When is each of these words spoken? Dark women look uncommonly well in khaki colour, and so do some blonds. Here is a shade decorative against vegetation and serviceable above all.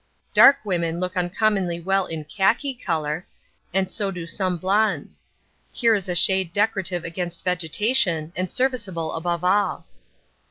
Dark 0.33 0.57
women 0.65 0.99
look 0.99 1.15
uncommonly 1.15 1.79
well 1.79 2.07
in 2.07 2.23
khaki 2.25 2.73
colour, 2.73 3.27
and 3.71 3.91
so 3.91 4.09
do 4.09 4.25
some 4.25 4.57
blonds. 4.57 5.21
Here 5.71 5.93
is 5.93 6.09
a 6.09 6.15
shade 6.15 6.51
decorative 6.51 7.03
against 7.03 7.43
vegetation 7.45 8.33
and 8.35 8.49
serviceable 8.49 9.11
above 9.13 9.43
all. 9.43 9.85